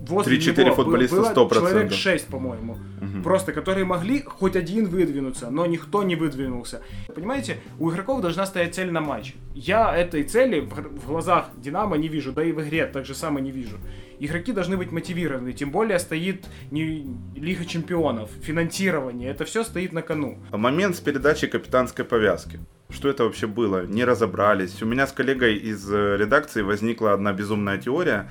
возле 0.01 0.39
3-4 0.39 0.65
него 0.65 0.75
футболиста 0.75 1.17
было 1.17 1.33
100%. 1.33 1.55
человек 1.55 1.93
6, 1.93 2.27
по-моему. 2.29 2.79
Мгм. 3.01 3.23
Просто, 3.23 3.53
которые 3.53 3.85
могли 3.85 4.23
хоть 4.23 4.57
один 4.57 4.89
выдвинуться, 4.89 5.51
но 5.51 5.67
никто 5.67 6.03
не 6.03 6.17
выдвинулся. 6.17 6.83
Понимаете, 7.15 7.59
у 7.79 7.91
игроков 7.91 8.21
должна 8.21 8.47
стоять 8.47 8.75
цель 8.75 8.91
на 8.91 9.01
матч. 9.01 9.35
Я 9.55 9.97
этой 9.97 10.25
цели 10.25 10.61
в, 10.61 11.07
глазах 11.07 11.51
Динамо 11.57 11.97
не 11.97 12.09
вижу, 12.09 12.33
да 12.33 12.45
и 12.45 12.53
в 12.53 12.61
игре 12.63 12.87
так 12.87 13.05
же 13.05 13.15
само 13.15 13.39
не 13.39 13.51
вижу. 13.51 13.79
Игроки 14.21 14.53
должны 14.53 14.77
быть 14.77 14.91
мотивированы, 14.91 15.53
тем 15.53 15.71
более 15.71 15.99
стоит 15.99 16.47
не 16.71 17.07
Лига 17.37 17.65
Чемпионов, 17.65 18.31
финансирование, 18.43 19.31
это 19.31 19.45
все 19.45 19.63
стоит 19.63 19.93
на 19.93 20.03
кону. 20.03 20.39
Момент 20.51 20.97
с 20.97 21.01
передачей 21.01 21.47
капитанской 21.47 22.05
повязки. 22.05 22.59
Что 22.91 23.11
это 23.11 23.25
вообще 23.25 23.47
было? 23.47 23.87
Не 23.87 24.05
разобрались. 24.05 24.83
У 24.83 24.87
меня 24.87 25.07
с 25.07 25.13
коллегой 25.13 25.57
из 25.57 25.89
э, 25.93 26.17
редакции 26.17 26.63
возникла 26.63 27.13
одна 27.13 27.33
безумная 27.33 27.77
теория, 27.77 28.31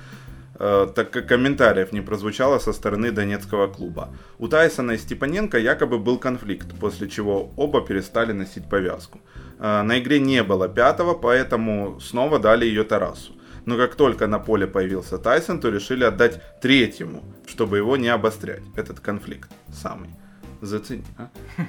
так 0.96 1.12
как 1.12 1.28
комментариев 1.28 1.92
не 1.92 2.02
прозвучало 2.02 2.60
со 2.60 2.74
стороны 2.74 3.12
донецкого 3.12 3.68
клуба. 3.68 4.10
У 4.40 4.48
Тайсона 4.48 4.92
и 4.92 4.98
Степаненко 4.98 5.58
якобы 5.58 6.00
был 6.00 6.18
конфликт, 6.20 6.68
после 6.80 7.08
чего 7.08 7.52
оба 7.56 7.82
перестали 7.82 8.34
носить 8.34 8.70
повязку. 8.70 9.20
Э, 9.60 9.84
На 9.84 10.00
игре 10.00 10.20
не 10.20 10.44
было 10.44 10.68
пятого, 10.68 11.14
поэтому 11.14 12.00
снова 12.00 12.40
дали 12.40 12.66
ее 12.66 12.84
Тарасу. 12.84 13.34
Но 13.66 13.78
как 13.78 13.96
только 13.96 14.28
на 14.28 14.40
поле 14.40 14.66
появился 14.66 15.18
Тайсон, 15.18 15.60
то 15.60 15.70
решили 15.70 16.06
отдать 16.06 16.42
третьему, 16.62 17.24
чтобы 17.48 17.78
его 17.78 17.98
не 17.98 18.08
обострять, 18.10 18.64
этот 18.78 19.00
конфликт 19.00 19.50
самый. 19.74 20.10
Зацени, 20.62 21.04
а? 21.18 21.30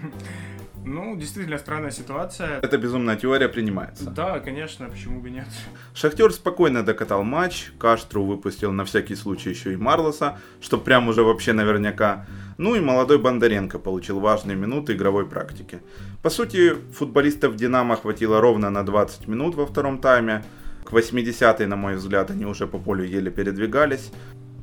Ну, 0.84 1.16
действительно 1.16 1.58
странная 1.58 1.90
ситуация. 1.90 2.60
Эта 2.60 2.78
безумная 2.78 3.16
теория 3.16 3.48
принимается. 3.48 4.08
Да, 4.10 4.40
конечно, 4.40 4.88
почему 4.88 5.20
бы 5.20 5.28
нет. 5.28 5.46
Шахтер 5.92 6.32
спокойно 6.32 6.82
докатал 6.82 7.24
матч, 7.24 7.72
Каштру 7.78 8.24
выпустил 8.24 8.72
на 8.72 8.84
всякий 8.84 9.14
случай 9.14 9.50
еще 9.50 9.74
и 9.74 9.76
Марлоса, 9.76 10.38
что 10.62 10.78
прям 10.78 11.08
уже 11.08 11.22
вообще 11.24 11.52
наверняка. 11.52 12.26
Ну 12.56 12.74
и 12.74 12.80
молодой 12.80 13.18
Бондаренко 13.18 13.78
получил 13.78 14.20
важные 14.20 14.56
минуты 14.56 14.94
игровой 14.94 15.26
практики. 15.26 15.80
По 16.22 16.30
сути, 16.30 16.74
футболистов 16.92 17.56
Динамо 17.56 17.96
хватило 17.96 18.40
ровно 18.40 18.70
на 18.70 18.82
20 18.82 19.28
минут 19.28 19.56
во 19.56 19.66
втором 19.66 19.98
тайме. 19.98 20.42
К 20.84 20.92
80-й, 20.92 21.66
на 21.66 21.76
мой 21.76 21.96
взгляд, 21.96 22.30
они 22.30 22.46
уже 22.46 22.66
по 22.66 22.78
полю 22.78 23.04
еле 23.04 23.30
передвигались. 23.30 24.10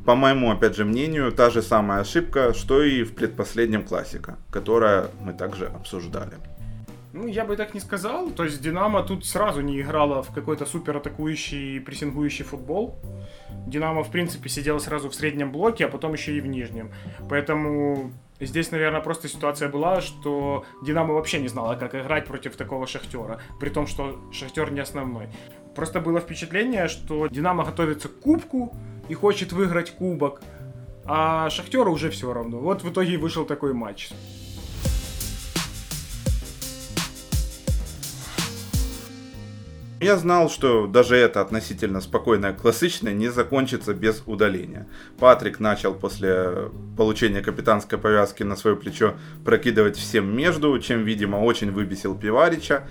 По 0.06 0.14
моему, 0.14 0.52
опять 0.52 0.76
же, 0.76 0.86
мнению, 0.86 1.32
та 1.32 1.50
же 1.50 1.64
самая 1.64 2.02
ошибка, 2.02 2.54
что 2.54 2.84
и 2.84 3.04
в 3.04 3.16
предпоследнем 3.16 3.84
классика, 3.84 4.38
которая 4.52 5.08
мы 5.20 5.34
также 5.34 5.66
обсуждали. 5.66 6.34
Ну, 7.12 7.28
я 7.28 7.44
бы 7.44 7.56
так 7.56 7.74
не 7.74 7.80
сказал. 7.80 8.30
То 8.30 8.44
есть 8.44 8.62
Динамо 8.62 9.02
тут 9.02 9.26
сразу 9.26 9.62
не 9.62 9.82
играла 9.82 10.22
в 10.22 10.32
какой-то 10.32 10.66
супер 10.66 10.98
атакующий, 10.98 11.80
прессингующий 11.80 12.44
футбол. 12.46 13.00
Динамо, 13.66 14.04
в 14.04 14.12
принципе, 14.12 14.50
сидела 14.50 14.78
сразу 14.80 15.10
в 15.10 15.16
среднем 15.16 15.52
блоке, 15.52 15.86
а 15.86 15.88
потом 15.88 16.14
еще 16.14 16.38
и 16.38 16.42
в 16.42 16.46
нижнем. 16.46 16.92
Поэтому 17.28 18.12
здесь, 18.40 18.70
наверное, 18.70 19.02
просто 19.02 19.28
ситуация 19.28 19.70
была, 19.70 20.02
что 20.02 20.66
Динамо 20.84 21.14
вообще 21.14 21.40
не 21.40 21.48
знала, 21.48 21.76
как 21.76 21.96
играть 21.96 22.26
против 22.26 22.58
такого 22.58 22.86
Шахтера. 22.86 23.40
При 23.60 23.70
том, 23.70 23.88
что 23.88 24.20
Шахтер 24.32 24.72
не 24.72 24.82
основной. 24.82 25.30
Просто 25.74 26.00
было 26.00 26.20
впечатление, 26.20 26.90
что 26.90 27.28
Динамо 27.28 27.64
готовится 27.64 28.08
к 28.08 28.20
кубку 28.20 28.76
и 29.10 29.14
хочет 29.14 29.52
выиграть 29.52 29.92
кубок. 29.92 30.42
А 31.06 31.50
Шахтеру 31.50 31.92
уже 31.92 32.10
все 32.10 32.34
равно. 32.34 32.60
Вот 32.60 32.84
в 32.84 32.90
итоге 32.92 33.18
вышел 33.18 33.46
такой 33.46 33.74
матч. 33.74 34.10
Я 40.02 40.18
знал, 40.18 40.50
что 40.50 40.88
даже 40.88 41.16
это 41.16 41.42
относительно 41.42 42.02
спокойное 42.02 42.54
классичное 42.54 43.14
не 43.14 43.30
закончится 43.30 43.94
без 43.94 44.22
удаления. 44.26 44.88
Патрик 45.20 45.60
начал 45.60 45.94
после 45.94 46.70
получения 46.98 47.42
капитанской 47.42 47.98
повязки 47.98 48.44
на 48.44 48.56
свое 48.56 48.76
плечо 48.76 49.16
прокидывать 49.46 49.98
всем 49.98 50.36
между, 50.36 50.78
чем, 50.80 51.06
видимо, 51.06 51.38
очень 51.38 51.72
выбесил 51.72 52.16
Пиварича. 52.16 52.84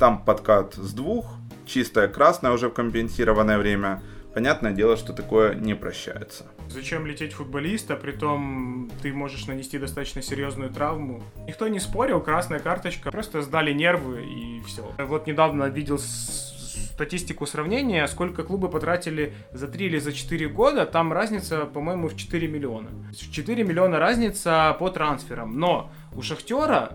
Там 0.00 0.24
подкат 0.24 0.74
с 0.74 0.92
двух, 0.92 1.30
чистая 1.64 2.08
красная 2.08 2.50
уже 2.52 2.68
в 2.68 2.74
компенсированное 2.74 3.58
время. 3.58 4.02
Понятное 4.38 4.70
дело, 4.70 4.96
что 4.96 5.12
такое 5.12 5.56
не 5.56 5.74
прощается. 5.74 6.46
Зачем 6.68 7.06
лететь 7.06 7.32
футболиста, 7.32 7.96
притом 7.96 8.88
ты 9.02 9.12
можешь 9.12 9.48
нанести 9.48 9.78
достаточно 9.78 10.22
серьезную 10.22 10.70
травму. 10.70 11.24
Никто 11.48 11.66
не 11.66 11.80
спорил, 11.80 12.20
красная 12.20 12.60
карточка, 12.60 13.10
просто 13.10 13.42
сдали 13.42 13.72
нервы 13.72 14.22
и 14.22 14.62
все. 14.64 14.88
Вот 14.96 15.26
недавно 15.26 15.64
видел 15.64 15.98
статистику 15.98 17.46
сравнения, 17.46 18.06
сколько 18.06 18.44
клубы 18.44 18.68
потратили 18.68 19.34
за 19.50 19.66
3 19.66 19.86
или 19.86 19.98
за 19.98 20.12
4 20.12 20.48
года, 20.50 20.86
там 20.86 21.12
разница, 21.12 21.64
по-моему, 21.64 22.06
в 22.06 22.16
4 22.16 22.46
миллиона. 22.46 22.90
4 23.12 23.64
миллиона 23.64 23.98
разница 23.98 24.76
по 24.78 24.88
трансферам, 24.88 25.58
но 25.58 25.90
у 26.14 26.22
Шахтера 26.22 26.92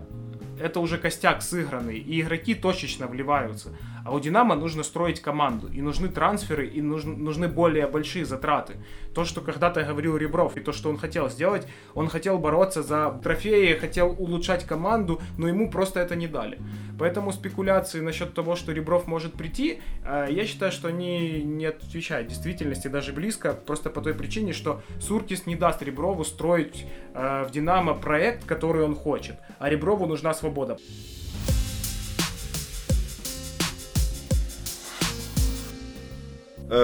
это 0.58 0.80
уже 0.80 0.98
костяк 0.98 1.42
сыгранный, 1.42 1.98
и 1.98 2.20
игроки 2.20 2.54
точечно 2.54 3.06
вливаются. 3.06 3.76
А 4.04 4.14
у 4.14 4.20
Динамо 4.20 4.54
нужно 4.54 4.82
строить 4.82 5.20
команду, 5.20 5.68
и 5.72 5.80
нужны 5.80 6.08
трансферы, 6.08 6.66
и 6.66 6.82
нужны, 6.82 7.16
нужны 7.16 7.48
более 7.48 7.86
большие 7.86 8.26
затраты. 8.26 8.74
То, 9.14 9.24
что 9.24 9.40
когда-то 9.40 9.82
говорил 9.82 10.18
Ребров, 10.18 10.58
и 10.58 10.60
то, 10.60 10.72
что 10.72 10.90
он 10.90 10.98
хотел 10.98 11.30
сделать, 11.30 11.66
он 11.94 12.08
хотел 12.08 12.38
бороться 12.38 12.82
за 12.82 13.18
трофеи, 13.22 13.74
хотел 13.74 14.14
улучшать 14.18 14.64
команду, 14.64 15.22
но 15.38 15.48
ему 15.48 15.70
просто 15.70 16.00
это 16.00 16.16
не 16.16 16.28
дали. 16.28 16.58
Поэтому 16.98 17.32
спекуляции 17.32 18.00
насчет 18.00 18.34
того, 18.34 18.56
что 18.56 18.72
Ребров 18.72 19.06
может 19.06 19.32
прийти, 19.32 19.80
э, 20.04 20.26
я 20.30 20.44
считаю, 20.44 20.70
что 20.70 20.88
они 20.88 21.42
не 21.42 21.66
отвечают 21.66 22.28
действительности 22.28 22.88
даже 22.88 23.14
близко, 23.14 23.54
просто 23.54 23.88
по 23.88 24.02
той 24.02 24.12
причине, 24.14 24.52
что 24.52 24.82
Суркис 25.00 25.46
не 25.46 25.56
даст 25.56 25.82
Реброву 25.82 26.24
строить 26.24 26.86
э, 27.14 27.44
в 27.48 27.50
Динамо 27.50 27.94
проект, 27.94 28.44
который 28.44 28.84
он 28.84 28.94
хочет, 28.94 29.36
а 29.58 29.70
Реброву 29.70 30.06
нужна 30.06 30.34
свобода. 30.34 30.76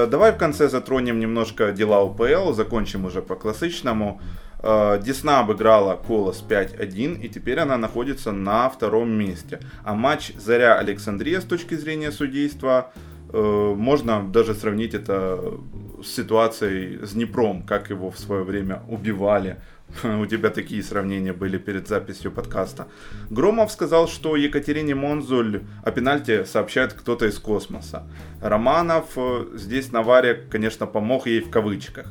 Давай 0.06 0.32
в 0.32 0.36
конце 0.36 0.68
затронем 0.68 1.18
немножко 1.18 1.72
дела 1.72 2.02
УПЛ, 2.02 2.52
закончим 2.52 3.04
уже 3.04 3.22
по 3.22 3.34
классичному. 3.34 4.20
Э, 4.62 5.00
Десна 5.02 5.40
обыграла 5.40 5.96
Колос 5.96 6.44
5-1, 6.46 7.20
и 7.20 7.28
теперь 7.28 7.58
она 7.58 7.76
находится 7.76 8.32
на 8.32 8.68
втором 8.68 9.10
месте. 9.10 9.60
А 9.84 9.94
матч 9.94 10.32
Заря 10.36 10.78
Александрия 10.78 11.40
с 11.40 11.44
точки 11.44 11.74
зрения 11.74 12.12
судейства, 12.12 12.92
э, 13.32 13.74
можно 13.76 14.22
даже 14.22 14.54
сравнить 14.54 14.94
это 14.94 15.54
с 16.02 16.08
ситуацией 16.08 17.04
с 17.04 17.12
Днепром, 17.12 17.62
как 17.62 17.90
его 17.90 18.10
в 18.10 18.18
свое 18.18 18.42
время 18.42 18.82
убивали. 18.88 19.56
У 20.04 20.26
тебя 20.26 20.50
такие 20.50 20.82
сравнения 20.82 21.32
были 21.32 21.58
перед 21.58 21.88
записью 21.88 22.30
подкаста. 22.30 22.86
Громов 23.30 23.72
сказал, 23.72 24.08
что 24.08 24.36
Екатерине 24.36 24.94
Монзуль 24.94 25.62
о 25.84 25.90
пенальти 25.90 26.44
сообщает 26.44 26.92
кто-то 26.92 27.26
из 27.26 27.38
космоса. 27.38 28.04
Романов 28.40 29.06
э, 29.16 29.46
здесь 29.54 29.92
на 29.92 30.02
варе, 30.02 30.34
конечно, 30.50 30.86
помог 30.86 31.26
ей 31.26 31.40
в 31.40 31.50
кавычках. 31.50 32.06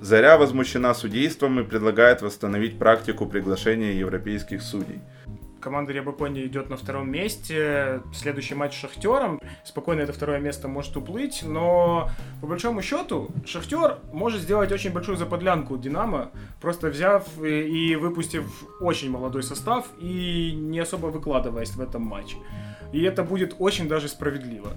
Заря 0.00 0.38
возмущена 0.38 0.94
судейством 0.94 1.60
и 1.60 1.64
предлагает 1.64 2.22
восстановить 2.22 2.78
практику 2.78 3.26
приглашения 3.26 3.92
европейских 3.92 4.62
судей. 4.62 5.00
Команда 5.60 5.92
Рябакони 5.92 6.46
идет 6.46 6.70
на 6.70 6.76
втором 6.76 7.10
месте. 7.10 8.00
Следующий 8.12 8.54
матч 8.54 8.74
с 8.74 8.80
Шахтером. 8.80 9.40
Спокойно 9.64 10.02
это 10.02 10.12
второе 10.12 10.38
место 10.38 10.68
может 10.68 10.96
уплыть, 10.96 11.42
но 11.42 12.10
по 12.40 12.46
большому 12.46 12.82
счету 12.82 13.30
Шахтер 13.44 13.98
может 14.12 14.40
сделать 14.40 14.72
очень 14.72 14.92
большую 14.92 15.16
заподлянку 15.16 15.76
Динамо, 15.76 16.30
просто 16.60 16.88
взяв 16.88 17.24
и 17.42 17.96
выпустив 17.96 18.44
очень 18.80 19.10
молодой 19.10 19.42
состав 19.42 19.86
и 19.98 20.52
не 20.54 20.80
особо 20.80 21.06
выкладываясь 21.06 21.70
в 21.70 21.80
этом 21.80 22.02
матче. 22.02 22.36
И 22.92 23.02
это 23.02 23.22
будет 23.22 23.54
очень 23.58 23.88
даже 23.88 24.08
справедливо. 24.08 24.72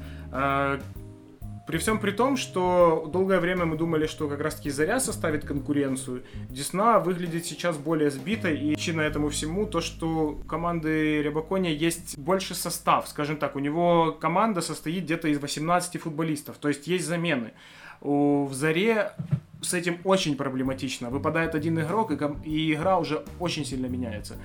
При 1.72 1.78
всем 1.78 2.00
при 2.00 2.12
том, 2.12 2.36
что 2.36 3.10
долгое 3.14 3.40
время 3.40 3.64
мы 3.64 3.78
думали, 3.78 4.06
что 4.06 4.28
как 4.28 4.42
раз 4.42 4.56
таки 4.56 4.70
Заря 4.70 5.00
составит 5.00 5.46
конкуренцию, 5.46 6.24
Десна 6.50 7.00
выглядит 7.00 7.46
сейчас 7.46 7.78
более 7.78 8.12
сбитой, 8.12 8.60
и 8.60 8.74
причина 8.74 9.00
этому 9.00 9.30
всему 9.30 9.66
то, 9.66 9.80
что 9.80 10.08
у 10.32 10.36
команды 10.44 11.22
Рябаконя 11.24 11.72
есть 11.72 12.18
больше 12.18 12.56
состав, 12.56 13.08
скажем 13.08 13.38
так, 13.38 13.56
у 13.56 13.60
него 13.60 14.12
команда 14.12 14.60
состоит 14.60 15.06
где-то 15.06 15.30
из 15.30 15.40
18 15.40 16.02
футболистов, 16.02 16.58
то 16.58 16.68
есть 16.68 16.88
есть 16.88 17.06
замены. 17.06 17.54
У, 18.02 18.48
в 18.48 18.54
Заре 18.54 19.14
с 19.62 19.74
этим 19.74 20.00
очень 20.04 20.36
проблематично. 20.36 21.10
Выпадает 21.10 21.56
один 21.56 21.80
игрок, 21.80 22.12
и 22.44 22.74
игра 22.74 23.00
уже 23.00 23.24
очень 23.40 23.64
сильно 23.64 23.86
меняется. 23.86 24.36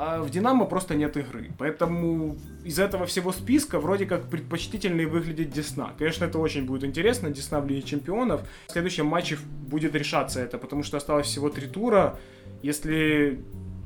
А 0.00 0.22
в 0.22 0.30
Динамо 0.30 0.64
просто 0.64 0.94
нет 0.94 1.16
игры. 1.16 1.50
Поэтому 1.58 2.36
из 2.64 2.78
этого 2.78 3.04
всего 3.04 3.32
списка 3.32 3.80
вроде 3.80 4.06
как 4.06 4.30
предпочтительнее 4.30 5.08
выглядит 5.08 5.50
Десна. 5.50 5.92
Конечно, 5.98 6.26
это 6.26 6.38
очень 6.38 6.66
будет 6.66 6.84
интересно. 6.84 7.30
Десна 7.30 7.60
в 7.60 7.66
Лиге 7.66 7.82
Чемпионов. 7.82 8.42
В 8.68 8.72
следующем 8.72 9.06
матче 9.06 9.38
будет 9.66 9.96
решаться 9.96 10.40
это, 10.40 10.56
потому 10.56 10.84
что 10.84 10.96
осталось 10.98 11.26
всего 11.26 11.50
три 11.50 11.66
тура. 11.66 12.16
Если 12.62 13.40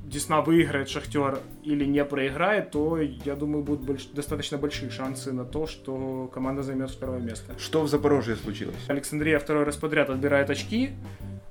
Десна 0.04 0.42
выиграет 0.42 0.90
Шахтер 0.90 1.38
или 1.62 1.86
не 1.86 2.04
проиграет, 2.04 2.72
то, 2.72 2.98
я 2.98 3.34
думаю, 3.34 3.64
будут 3.64 3.86
больш... 3.86 4.04
достаточно 4.12 4.58
большие 4.58 4.90
шансы 4.90 5.32
на 5.32 5.46
то, 5.46 5.66
что 5.66 6.30
команда 6.34 6.62
займет 6.62 6.90
второе 6.90 7.20
место. 7.20 7.58
Что 7.58 7.80
в 7.80 7.88
Запорожье 7.88 8.36
случилось? 8.36 8.76
Александрия 8.88 9.38
второй 9.38 9.64
раз 9.64 9.76
подряд 9.76 10.10
отбирает 10.10 10.50
очки 10.50 10.90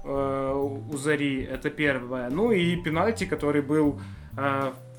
э, 0.03 0.53
у 0.53 0.95
Зари, 0.97 1.41
это 1.41 1.71
первое. 1.71 2.29
Ну 2.29 2.51
и 2.51 2.75
пенальти, 2.75 3.25
который 3.25 3.63
был 3.63 3.99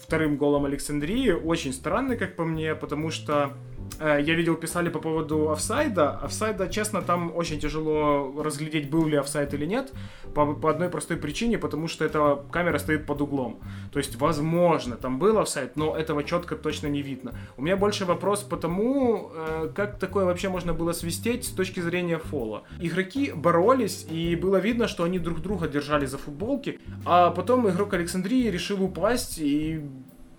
вторым 0.01 0.37
голом 0.37 0.65
Александрии, 0.67 1.31
очень 1.31 1.73
странный, 1.73 2.17
как 2.17 2.37
по 2.37 2.45
мне, 2.45 2.75
потому 2.75 3.11
что 3.11 3.53
Э, 3.53 3.72
я 4.01 4.35
видел, 4.35 4.57
писали 4.57 4.89
по 4.89 4.99
поводу 4.99 5.51
офсайда. 5.51 6.19
Офсайда, 6.19 6.69
честно, 6.69 7.03
там 7.03 7.33
очень 7.35 7.61
тяжело 7.61 8.35
разглядеть, 8.43 8.91
был 8.91 9.07
ли 9.07 9.17
офсайд 9.17 9.55
или 9.55 9.67
нет, 9.67 9.93
по, 10.35 10.55
по 10.55 10.71
одной 10.71 10.89
простой 10.89 11.17
причине, 11.17 11.59
потому 11.59 11.89
что 11.89 12.05
эта 12.05 12.43
камера 12.51 12.79
стоит 12.79 13.07
под 13.07 13.21
углом. 13.21 13.61
То 13.93 13.99
есть, 13.99 14.17
возможно, 14.17 14.97
там 14.97 15.19
был 15.19 15.39
офсайд, 15.39 15.77
но 15.77 15.97
этого 15.97 16.25
четко 16.25 16.57
точно 16.57 16.87
не 16.89 17.03
видно. 17.03 17.35
У 17.57 17.63
меня 17.63 17.77
больше 17.77 18.05
вопрос 18.05 18.41
по 18.43 18.57
тому, 18.57 19.31
э, 19.35 19.71
как 19.75 19.99
такое 19.99 20.25
вообще 20.25 20.49
можно 20.49 20.73
было 20.73 20.93
свистеть 20.93 21.45
с 21.45 21.51
точки 21.51 21.81
зрения 21.81 22.19
фола. 22.19 22.63
Игроки 22.81 23.33
боролись, 23.33 24.07
и 24.11 24.37
было 24.37 24.57
видно, 24.57 24.89
что 24.89 25.05
они 25.05 25.19
друг 25.19 25.41
друга 25.41 25.69
держали 25.69 26.07
за 26.07 26.19
футболки, 26.19 26.81
а 27.05 27.31
потом 27.31 27.69
игрок 27.69 27.95
Александрии 27.95 28.49
решил 28.49 28.83
упасть 28.83 29.39
и 29.39 29.81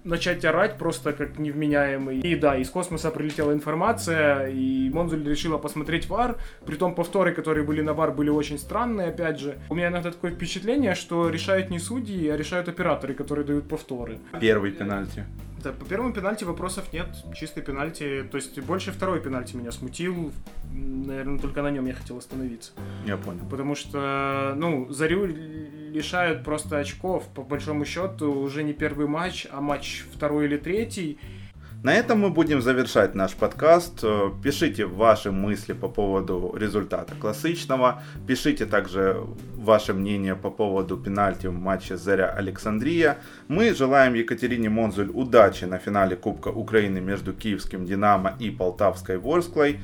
начать 0.03 0.43
орать 0.45 0.77
просто 0.77 1.13
как 1.13 1.39
невменяемый. 1.39 2.19
И 2.19 2.35
да, 2.35 2.57
из 2.57 2.69
космоса 2.69 3.11
прилетела 3.11 3.53
информация, 3.53 4.47
и 4.47 4.89
Монзуль 4.89 5.27
решила 5.27 5.57
посмотреть 5.57 6.07
вар. 6.07 6.37
При 6.65 6.75
том 6.75 6.95
повторы, 6.95 7.33
которые 7.33 7.65
были 7.65 7.81
на 7.81 7.93
вар, 7.93 8.11
были 8.11 8.29
очень 8.29 8.57
странные, 8.57 9.09
опять 9.09 9.39
же. 9.39 9.57
У 9.69 9.75
меня 9.75 9.87
иногда 9.87 10.11
такое 10.11 10.31
впечатление, 10.31 10.95
что 10.95 11.29
решают 11.29 11.69
не 11.69 11.79
судьи, 11.79 12.27
а 12.29 12.37
решают 12.37 12.67
операторы, 12.67 13.13
которые 13.13 13.45
дают 13.45 13.67
повторы. 13.67 14.19
Первый 14.39 14.71
пенальти. 14.71 15.25
Да, 15.63 15.71
по 15.71 15.85
первому 15.85 16.11
пенальти 16.13 16.43
вопросов 16.43 16.91
нет. 16.91 17.07
Чистый 17.33 17.63
пенальти. 17.63 18.27
То 18.29 18.35
есть 18.35 18.59
больше 18.59 18.91
второй 18.91 19.21
пенальти 19.21 19.55
меня 19.55 19.71
смутил. 19.71 20.33
Наверное, 20.73 21.39
только 21.39 21.61
на 21.61 21.71
нем 21.71 21.85
я 21.85 21.93
хотел 21.93 22.17
остановиться. 22.17 22.73
Я 23.05 23.15
понял. 23.15 23.45
Потому 23.49 23.75
что, 23.75 24.53
ну, 24.57 24.91
Зарю 24.91 25.25
лишают 25.25 26.43
просто 26.43 26.79
очков. 26.79 27.27
По 27.33 27.43
большому 27.43 27.85
счету, 27.85 28.31
уже 28.33 28.63
не 28.63 28.73
первый 28.73 29.07
матч, 29.07 29.47
а 29.51 29.61
матч 29.61 30.03
второй 30.13 30.45
или 30.45 30.57
третий. 30.57 31.17
На 31.83 31.93
этом 31.93 32.21
мы 32.21 32.29
будем 32.29 32.61
завершать 32.61 33.13
наш 33.13 33.33
подкаст. 33.33 33.99
Э, 34.03 34.31
пишите 34.41 34.85
ваши 34.85 35.31
мысли 35.31 35.73
по 35.73 35.89
поводу 35.89 36.55
результата 36.57 37.13
классичного. 37.13 38.01
Пишите 38.25 38.65
также 38.65 39.17
ваше 39.57 39.93
мнение 39.93 40.35
по 40.35 40.49
поводу 40.49 40.95
пенальти 40.95 41.47
в 41.47 41.53
матче 41.53 41.97
Заря 41.97 42.29
Александрия. 42.29 43.17
Мы 43.49 43.73
желаем 43.73 44.13
Екатерине 44.13 44.69
Монзуль 44.69 45.11
удачи 45.13 45.65
на 45.65 45.77
финале 45.77 46.15
Кубка 46.15 46.47
Украины 46.47 47.01
между 47.01 47.33
Киевским 47.33 47.85
Динамо 47.85 48.33
и 48.39 48.49
Полтавской 48.49 49.17
Ворсклой. 49.17 49.81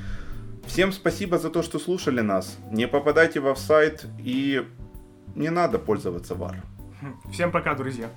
Всем 0.66 0.92
спасибо 0.92 1.38
за 1.38 1.50
то, 1.50 1.62
что 1.62 1.78
слушали 1.78 2.22
нас. 2.22 2.56
Не 2.70 2.88
попадайте 2.88 3.40
в 3.40 3.46
офсайт 3.46 4.06
и 4.18 4.66
не 5.34 5.50
надо 5.50 5.78
пользоваться 5.78 6.32
VAR. 6.32 6.56
Всем 7.30 7.52
пока, 7.52 7.74
друзья. 7.74 8.08